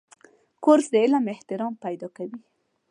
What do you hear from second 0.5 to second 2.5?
کورس د علم احترام پیدا کوي.